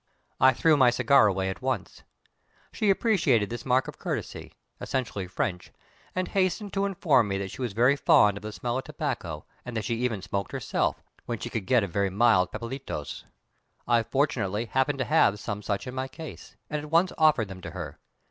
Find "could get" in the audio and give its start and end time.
11.51-11.83